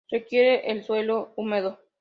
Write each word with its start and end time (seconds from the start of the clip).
Requiere 0.09 0.71
el 0.71 0.83
suelo 0.83 1.31
húmedo. 1.35 1.77